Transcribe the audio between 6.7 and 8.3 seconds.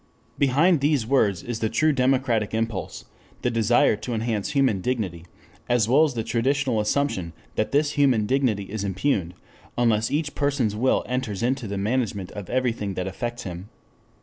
assumption that this human